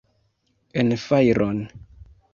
[0.73, 1.61] En fajron!